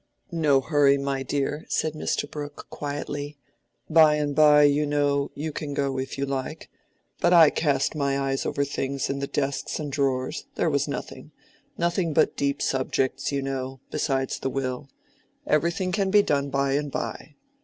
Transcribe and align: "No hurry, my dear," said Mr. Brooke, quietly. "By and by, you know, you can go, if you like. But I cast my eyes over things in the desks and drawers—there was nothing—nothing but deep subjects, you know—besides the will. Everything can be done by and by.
"No 0.33 0.61
hurry, 0.61 0.97
my 0.97 1.21
dear," 1.21 1.63
said 1.69 1.93
Mr. 1.93 2.27
Brooke, 2.27 2.65
quietly. 2.71 3.37
"By 3.87 4.15
and 4.15 4.35
by, 4.35 4.63
you 4.63 4.87
know, 4.87 5.29
you 5.35 5.51
can 5.51 5.75
go, 5.75 5.99
if 5.99 6.17
you 6.17 6.25
like. 6.25 6.71
But 7.19 7.33
I 7.33 7.51
cast 7.51 7.93
my 7.93 8.19
eyes 8.19 8.43
over 8.43 8.65
things 8.65 9.11
in 9.11 9.19
the 9.19 9.27
desks 9.27 9.77
and 9.79 9.91
drawers—there 9.91 10.71
was 10.71 10.87
nothing—nothing 10.87 12.13
but 12.15 12.35
deep 12.35 12.63
subjects, 12.63 13.31
you 13.31 13.43
know—besides 13.43 14.39
the 14.39 14.49
will. 14.49 14.89
Everything 15.45 15.91
can 15.91 16.09
be 16.09 16.23
done 16.23 16.49
by 16.49 16.71
and 16.73 16.89
by. 16.91 17.35